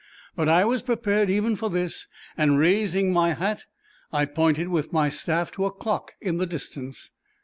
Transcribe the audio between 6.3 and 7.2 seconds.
the distance.